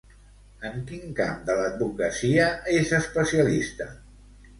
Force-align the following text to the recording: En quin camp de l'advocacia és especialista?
En 0.67 0.77
quin 0.91 1.11
camp 1.19 1.43
de 1.49 1.57
l'advocacia 1.59 2.47
és 2.79 2.95
especialista? 3.01 3.89